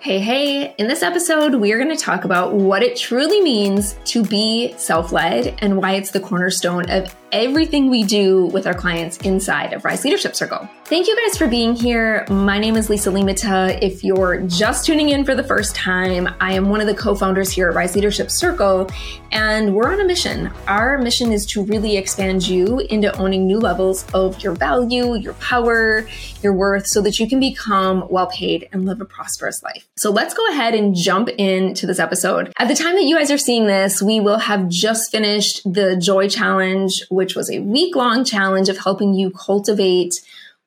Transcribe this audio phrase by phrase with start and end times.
[0.00, 3.94] Hey, hey, in this episode, we are going to talk about what it truly means
[4.04, 8.72] to be self led and why it's the cornerstone of everything we do with our
[8.72, 10.68] clients inside of Rise Leadership Circle.
[10.84, 12.24] Thank you guys for being here.
[12.30, 13.76] My name is Lisa Limata.
[13.82, 17.16] If you're just tuning in for the first time, I am one of the co
[17.16, 18.88] founders here at Rise Leadership Circle,
[19.32, 20.52] and we're on a mission.
[20.68, 25.34] Our mission is to really expand you into owning new levels of your value, your
[25.34, 26.06] power,
[26.42, 29.88] your worth, so that you can become well paid and live a prosperous life.
[29.96, 32.52] So let's go ahead and jump into this episode.
[32.58, 35.96] At the time that you guys are seeing this, we will have just finished the
[35.96, 40.12] Joy Challenge, which was a week long challenge of helping you cultivate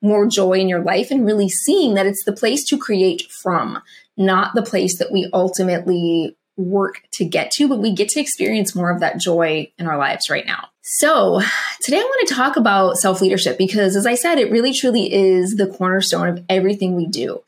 [0.01, 3.79] more joy in your life and really seeing that it's the place to create from,
[4.17, 8.73] not the place that we ultimately work to get to, but we get to experience
[8.73, 10.69] more of that joy in our lives right now.
[10.81, 11.41] So,
[11.83, 15.13] today I want to talk about self leadership because, as I said, it really truly
[15.13, 17.43] is the cornerstone of everything we do.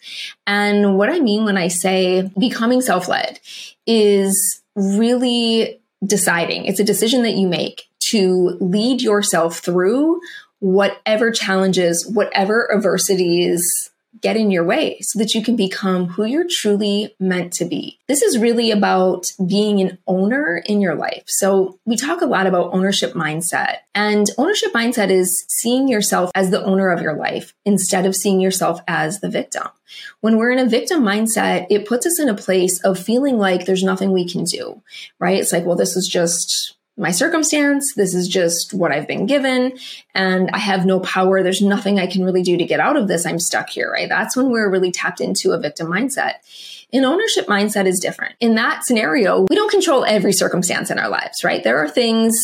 [0.46, 3.40] And what I mean when I say becoming self led
[3.87, 10.20] is really deciding, it's a decision that you make to lead yourself through
[10.60, 13.90] whatever challenges, whatever adversities
[14.21, 17.99] get in your way so that you can become who you're truly meant to be.
[18.07, 21.24] This is really about being an owner in your life.
[21.27, 26.49] So we talk a lot about ownership mindset and ownership mindset is seeing yourself as
[26.49, 29.68] the owner of your life instead of seeing yourself as the victim.
[30.21, 33.65] When we're in a victim mindset, it puts us in a place of feeling like
[33.65, 34.82] there's nothing we can do,
[35.20, 35.40] right?
[35.40, 37.94] It's like, well, this is just my circumstance.
[37.96, 39.78] This is just what I've been given
[40.14, 41.42] and I have no power.
[41.42, 43.26] There's nothing I can really do to get out of this.
[43.26, 44.10] I'm stuck here, right?
[44.10, 46.36] That's when we're really tapped into a victim mindset.
[46.92, 48.36] An ownership mindset is different.
[48.40, 51.64] In that scenario, we don't control every circumstance in our lives, right?
[51.64, 52.36] There are things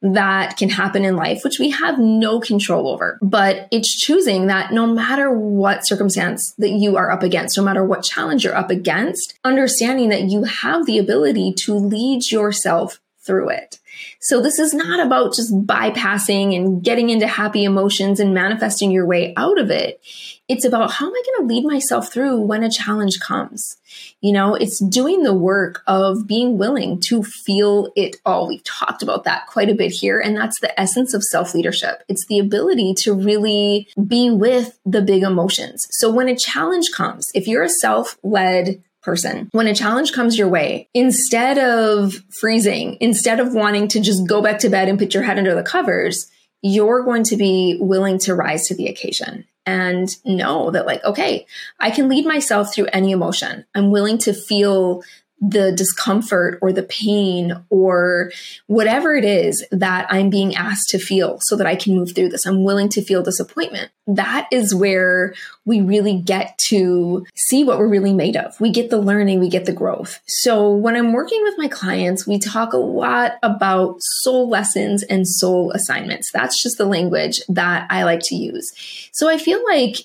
[0.00, 3.18] that can happen in life, which we have no control over.
[3.20, 7.84] But it's choosing that no matter what circumstance that you are up against, no matter
[7.84, 13.50] what challenge you're up against, understanding that you have the ability to lead yourself through
[13.50, 13.78] it.
[14.20, 19.06] So this is not about just bypassing and getting into happy emotions and manifesting your
[19.06, 20.00] way out of it.
[20.48, 23.76] It's about how am I going to lead myself through when a challenge comes?
[24.20, 28.48] You know, it's doing the work of being willing to feel it all.
[28.48, 30.18] We've talked about that quite a bit here.
[30.20, 32.02] And that's the essence of self leadership.
[32.08, 35.86] It's the ability to really be with the big emotions.
[35.90, 39.48] So when a challenge comes, if you're a self led person.
[39.52, 44.42] When a challenge comes your way, instead of freezing, instead of wanting to just go
[44.42, 46.30] back to bed and put your head under the covers,
[46.62, 51.46] you're going to be willing to rise to the occasion and know that, like, okay,
[51.78, 53.66] I can lead myself through any emotion.
[53.74, 55.02] I'm willing to feel
[55.40, 58.32] the discomfort or the pain or
[58.66, 62.30] whatever it is that I'm being asked to feel so that I can move through
[62.30, 62.44] this.
[62.44, 63.92] I'm willing to feel disappointment.
[64.08, 65.34] That is where
[65.68, 68.58] we really get to see what we're really made of.
[68.60, 70.20] We get the learning, we get the growth.
[70.26, 75.28] So when I'm working with my clients, we talk a lot about soul lessons and
[75.28, 76.32] soul assignments.
[76.32, 78.72] That's just the language that I like to use.
[79.12, 79.96] So I feel like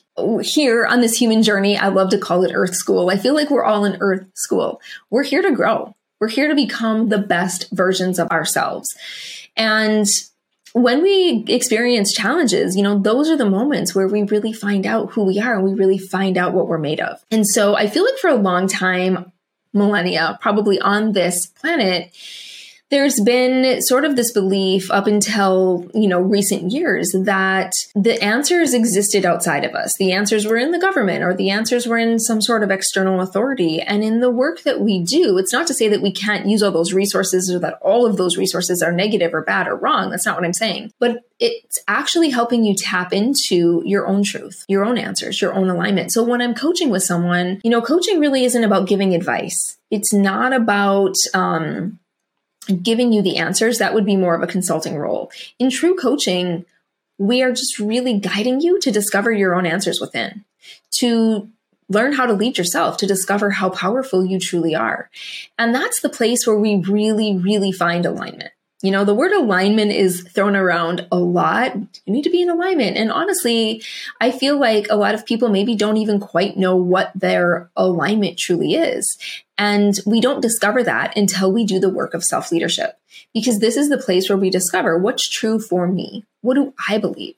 [0.45, 3.09] here on this human journey, I love to call it Earth School.
[3.09, 4.81] I feel like we're all in Earth School.
[5.09, 5.95] We're here to grow.
[6.19, 8.93] We're here to become the best versions of ourselves.
[9.55, 10.07] And
[10.73, 15.11] when we experience challenges, you know, those are the moments where we really find out
[15.11, 17.23] who we are and we really find out what we're made of.
[17.29, 19.31] And so I feel like for a long time,
[19.71, 22.11] millennia, probably on this planet,
[22.93, 28.75] there's been sort of this belief up until, you know, recent years that the answers
[28.75, 29.95] existed outside of us.
[29.97, 33.19] The answers were in the government or the answers were in some sort of external
[33.19, 33.81] authority.
[33.81, 36.61] And in the work that we do, it's not to say that we can't use
[36.61, 40.11] all those resources or that all of those resources are negative or bad or wrong.
[40.11, 40.91] That's not what I'm saying.
[40.99, 45.67] But it's actually helping you tap into your own truth, your own answers, your own
[45.67, 46.11] alignment.
[46.11, 49.79] So when I'm coaching with someone, you know, coaching really isn't about giving advice.
[49.89, 51.99] It's not about, um,
[52.81, 55.31] giving you the answers, that would be more of a consulting role.
[55.59, 56.65] In true coaching,
[57.17, 60.45] we are just really guiding you to discover your own answers within,
[60.99, 61.49] to
[61.89, 65.09] learn how to lead yourself, to discover how powerful you truly are.
[65.59, 68.52] And that's the place where we really, really find alignment.
[68.83, 71.73] You know, the word alignment is thrown around a lot.
[71.73, 72.97] You need to be in alignment.
[72.97, 73.81] And honestly,
[74.19, 78.37] I feel like a lot of people maybe don't even quite know what their alignment
[78.37, 79.17] truly is.
[79.57, 82.99] And we don't discover that until we do the work of self leadership,
[83.33, 86.25] because this is the place where we discover what's true for me.
[86.41, 87.35] What do I believe?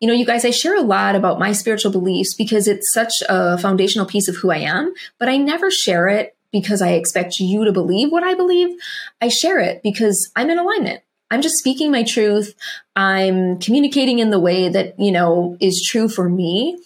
[0.00, 3.12] You know, you guys, I share a lot about my spiritual beliefs because it's such
[3.28, 7.40] a foundational piece of who I am, but I never share it because I expect
[7.40, 8.76] you to believe what I believe.
[9.20, 11.02] I share it because I'm in alignment.
[11.30, 12.54] I'm just speaking my truth.
[12.96, 16.78] I'm communicating in the way that, you know, is true for me.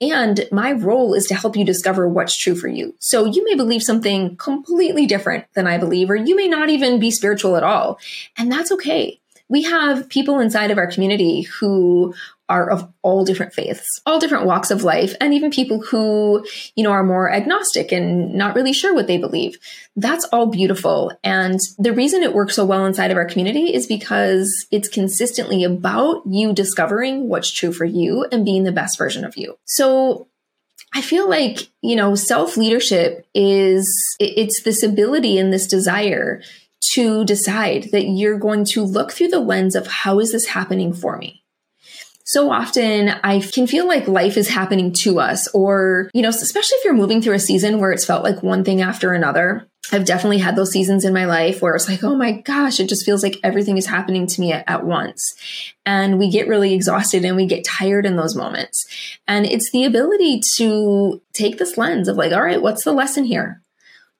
[0.00, 2.94] And my role is to help you discover what's true for you.
[2.98, 6.98] So you may believe something completely different than I believe, or you may not even
[6.98, 8.00] be spiritual at all.
[8.36, 9.20] And that's okay.
[9.48, 12.14] We have people inside of our community who
[12.52, 16.46] are of all different faiths, all different walks of life, and even people who,
[16.76, 19.56] you know, are more agnostic and not really sure what they believe.
[19.96, 21.12] That's all beautiful.
[21.24, 25.64] And the reason it works so well inside of our community is because it's consistently
[25.64, 29.56] about you discovering what's true for you and being the best version of you.
[29.64, 30.28] So
[30.94, 33.90] I feel like, you know, self leadership is,
[34.20, 36.42] it's this ability and this desire
[36.94, 40.92] to decide that you're going to look through the lens of how is this happening
[40.92, 41.41] for me?
[42.24, 46.76] So often I can feel like life is happening to us, or, you know, especially
[46.78, 49.66] if you're moving through a season where it's felt like one thing after another.
[49.90, 52.88] I've definitely had those seasons in my life where it's like, oh my gosh, it
[52.88, 55.34] just feels like everything is happening to me at, at, once.
[55.84, 58.86] And we get really exhausted and we get tired in those moments.
[59.26, 63.24] And it's the ability to take this lens of like, all right, what's the lesson
[63.24, 63.60] here?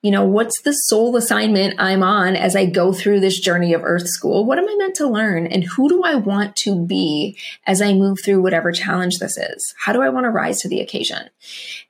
[0.03, 3.85] You know, what's the soul assignment I'm on as I go through this journey of
[3.85, 4.45] Earth School?
[4.45, 5.47] What am I meant to learn?
[5.47, 9.73] And who do I want to be as I move through whatever challenge this is?
[9.79, 11.29] How do I want to rise to the occasion?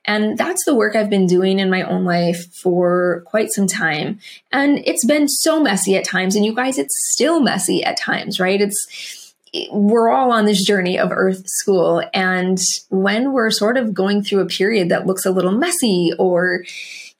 [0.04, 4.20] And that's the work I've been doing in my own life for quite some time.
[4.52, 6.36] And it's been so messy at times.
[6.36, 8.60] And you guys, it's still messy at times, right?
[8.60, 9.34] It's,
[9.72, 12.58] we're all on this journey of earth school and
[12.88, 16.64] when we're sort of going through a period that looks a little messy or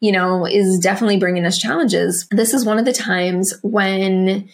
[0.04, 2.28] you know, is definitely bringing us challenges.
[2.30, 4.50] This is one of the times when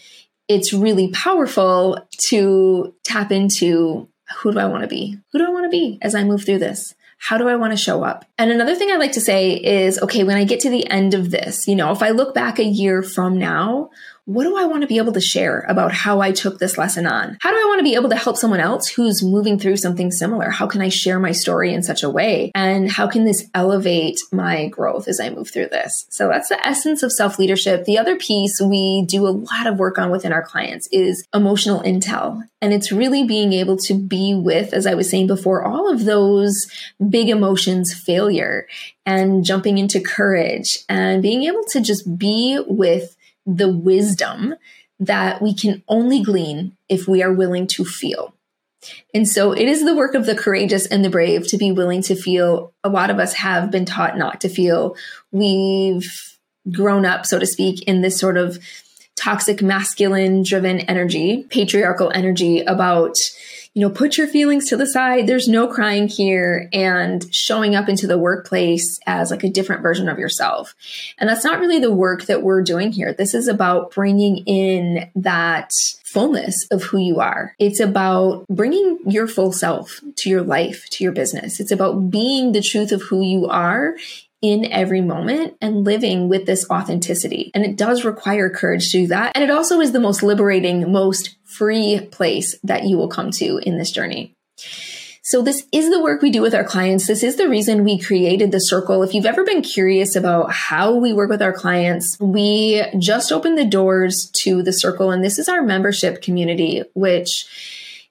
[0.46, 4.06] it's really powerful to tap into
[4.36, 5.18] who do I want to be?
[5.32, 6.94] Who do I want to be as I move through this?
[7.18, 8.26] How do I want to show up?
[8.38, 11.14] And another thing I like to say is okay, when I get to the end
[11.14, 13.90] of this, you know, if I look back a year from now,
[14.24, 17.06] what do I want to be able to share about how I took this lesson
[17.06, 17.38] on?
[17.40, 20.10] How do I want to be able to help someone else who's moving through something
[20.10, 20.50] similar?
[20.50, 22.52] How can I share my story in such a way?
[22.54, 26.06] And how can this elevate my growth as I move through this?
[26.10, 27.84] So that's the essence of self leadership.
[27.84, 31.82] The other piece we do a lot of work on within our clients is emotional
[31.82, 32.42] intel.
[32.62, 36.04] And it's really being able to be with, as I was saying before, all of
[36.04, 36.66] those
[37.08, 38.66] big emotions, failure
[39.06, 43.16] and jumping into courage and being able to just be with
[43.46, 44.54] the wisdom
[44.98, 48.34] that we can only glean if we are willing to feel.
[49.14, 52.02] And so it is the work of the courageous and the brave to be willing
[52.02, 52.72] to feel.
[52.82, 54.96] A lot of us have been taught not to feel.
[55.32, 56.08] We've
[56.70, 58.58] grown up, so to speak, in this sort of
[59.16, 63.14] toxic masculine driven energy, patriarchal energy about
[63.74, 65.26] you know, put your feelings to the side.
[65.26, 70.08] There's no crying here and showing up into the workplace as like a different version
[70.08, 70.74] of yourself.
[71.18, 73.12] And that's not really the work that we're doing here.
[73.12, 75.70] This is about bringing in that
[76.04, 77.54] fullness of who you are.
[77.60, 81.60] It's about bringing your full self to your life, to your business.
[81.60, 83.94] It's about being the truth of who you are
[84.42, 87.50] in every moment and living with this authenticity.
[87.54, 89.32] And it does require courage to do that.
[89.34, 93.58] And it also is the most liberating, most free place that you will come to
[93.58, 94.34] in this journey.
[95.22, 97.06] So this is the work we do with our clients.
[97.06, 99.02] This is the reason we created the circle.
[99.02, 103.56] If you've ever been curious about how we work with our clients, we just opened
[103.56, 107.46] the doors to the circle and this is our membership community, which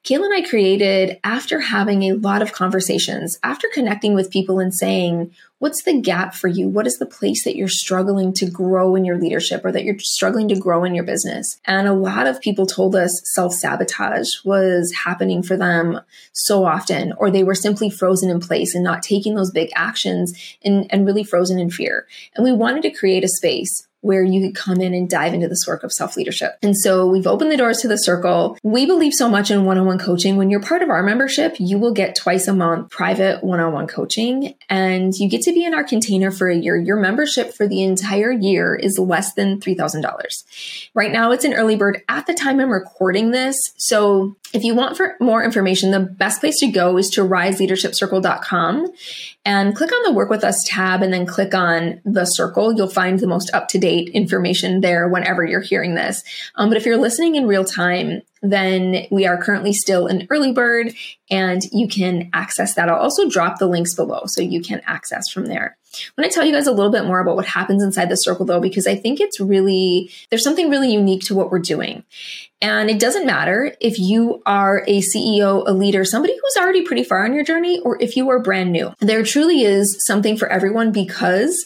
[0.02, 4.74] Kayla and I created after having a lot of conversations, after connecting with people and
[4.74, 6.68] saying, what's the gap for you?
[6.68, 9.98] What is the place that you're struggling to grow in your leadership or that you're
[9.98, 11.60] struggling to grow in your business?
[11.66, 16.00] And a lot of people told us self sabotage was happening for them
[16.32, 20.32] so often, or they were simply frozen in place and not taking those big actions
[20.64, 22.06] and, and really frozen in fear.
[22.34, 25.48] And we wanted to create a space where you could come in and dive into
[25.48, 26.56] this work of self leadership.
[26.62, 28.56] And so we've opened the doors to the circle.
[28.62, 30.36] We believe so much in one on one coaching.
[30.36, 33.72] When you're part of our membership, you will get twice a month private one on
[33.72, 36.76] one coaching and you get to be in our container for a year.
[36.76, 40.90] Your membership for the entire year is less than $3,000.
[40.94, 43.56] Right now it's an early bird at the time I'm recording this.
[43.76, 48.92] So if you want for more information, the best place to go is to riseleadershipcircle.com
[49.44, 52.72] and click on the work with us tab and then click on the circle.
[52.72, 56.22] You'll find the most up to date information there whenever you're hearing this.
[56.56, 60.52] Um, but if you're listening in real time, then we are currently still an early
[60.52, 60.94] bird
[61.30, 62.88] and you can access that.
[62.88, 65.76] I'll also drop the links below so you can access from there.
[65.92, 68.16] I want to tell you guys a little bit more about what happens inside the
[68.16, 72.04] circle though, because I think it's really, there's something really unique to what we're doing.
[72.62, 77.04] And it doesn't matter if you are a CEO, a leader, somebody who's already pretty
[77.04, 78.92] far on your journey, or if you are brand new.
[79.00, 81.64] There truly is something for everyone because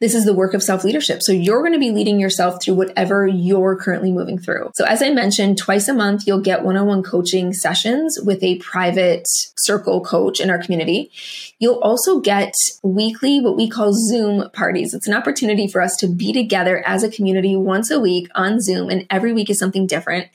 [0.00, 1.22] this is the work of self leadership.
[1.22, 4.70] So you're going to be leading yourself through whatever you're currently moving through.
[4.74, 8.42] So as I mentioned, twice a month, you'll get one on one coaching sessions with
[8.42, 11.10] a private circle coach in our community.
[11.58, 14.94] You'll also get weekly, what we call Zoom parties.
[14.94, 18.60] It's an opportunity for us to be together as a community once a week on
[18.60, 20.28] Zoom, and every week is something different.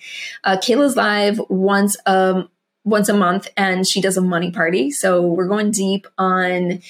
[0.44, 2.46] Uh, Kayla's live once a
[2.86, 4.90] once a month, and she does a money party.
[4.90, 6.82] So we're going deep on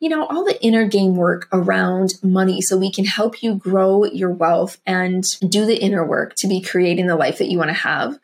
[0.00, 4.04] you know, all the inner game work around money so we can help you grow
[4.04, 7.70] your wealth and do the inner work to be creating the life that you want
[7.70, 8.18] to have.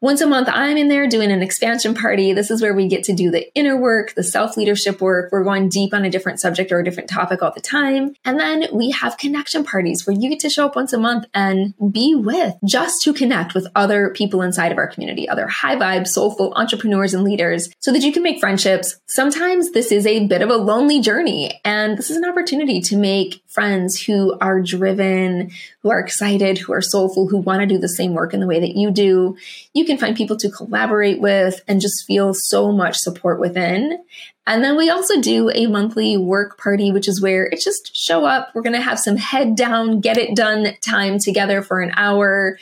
[0.00, 2.32] Once a month, I'm in there doing an expansion party.
[2.32, 5.32] This is where we get to do the inner work, the self leadership work.
[5.32, 8.14] We're going deep on a different subject or a different topic all the time.
[8.24, 11.26] And then we have connection parties where you get to show up once a month
[11.34, 15.74] and be with just to connect with other people inside of our community, other high
[15.74, 19.00] vibe, soulful entrepreneurs and leaders so that you can make friendships.
[19.08, 22.96] Sometimes this is a bit of a lonely journey and this is an opportunity to
[22.96, 25.50] make friends who are driven,
[25.88, 28.46] who are excited, who are soulful, who want to do the same work in the
[28.46, 29.38] way that you do.
[29.72, 33.98] You can find people to collaborate with and just feel so much support within.
[34.46, 38.26] And then we also do a monthly work party, which is where it's just show
[38.26, 38.50] up.
[38.54, 42.58] We're going to have some head down, get it done time together for an hour.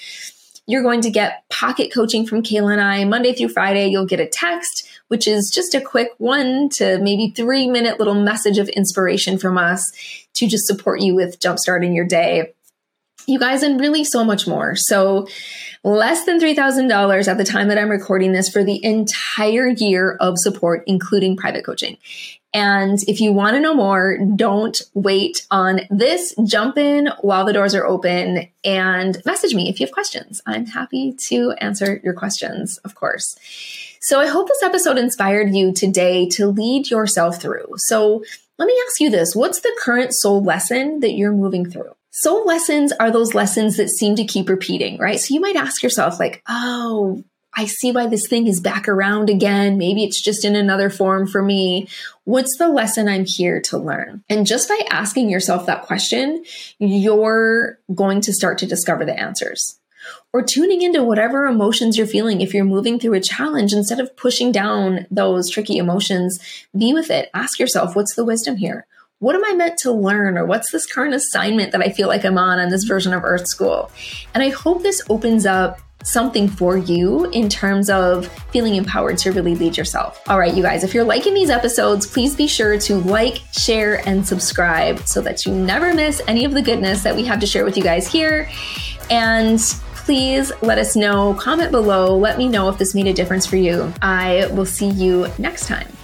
[0.68, 3.88] You're going to get pocket coaching from Kayla and I Monday through Friday.
[3.88, 8.14] You'll get a text, which is just a quick one to maybe three minute little
[8.14, 9.90] message of inspiration from us
[10.34, 12.52] to just support you with jumpstarting your day.
[13.26, 14.76] You guys, and really so much more.
[14.76, 15.26] So,
[15.82, 20.34] less than $3,000 at the time that I'm recording this for the entire year of
[20.38, 21.98] support, including private coaching.
[22.56, 26.34] And if you want to know more, don't wait on this.
[26.46, 30.40] Jump in while the doors are open and message me if you have questions.
[30.46, 33.36] I'm happy to answer your questions, of course.
[34.00, 37.74] So I hope this episode inspired you today to lead yourself through.
[37.76, 38.24] So
[38.58, 39.34] let me ask you this.
[39.34, 41.94] What's the current soul lesson that you're moving through?
[42.18, 45.20] Soul lessons are those lessons that seem to keep repeating, right?
[45.20, 47.22] So you might ask yourself, like, oh,
[47.54, 49.76] I see why this thing is back around again.
[49.76, 51.88] Maybe it's just in another form for me.
[52.24, 54.24] What's the lesson I'm here to learn?
[54.30, 56.42] And just by asking yourself that question,
[56.78, 59.78] you're going to start to discover the answers.
[60.32, 64.16] Or tuning into whatever emotions you're feeling if you're moving through a challenge, instead of
[64.16, 66.38] pushing down those tricky emotions,
[66.74, 67.28] be with it.
[67.34, 68.86] Ask yourself, what's the wisdom here?
[69.18, 70.36] What am I meant to learn?
[70.36, 73.24] Or what's this current assignment that I feel like I'm on on this version of
[73.24, 73.90] Earth School?
[74.34, 79.32] And I hope this opens up something for you in terms of feeling empowered to
[79.32, 80.22] really lead yourself.
[80.28, 84.06] All right, you guys, if you're liking these episodes, please be sure to like, share,
[84.06, 87.46] and subscribe so that you never miss any of the goodness that we have to
[87.46, 88.48] share with you guys here.
[89.10, 89.58] And
[89.94, 93.56] please let us know, comment below, let me know if this made a difference for
[93.56, 93.92] you.
[94.02, 95.95] I will see you next time.